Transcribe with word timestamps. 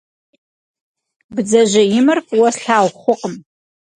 Бдзэжьеимэр 1.35 2.19
фӏыуэ 2.27 2.49
слъагъу 2.55 2.97
хъукъым. 3.01 3.35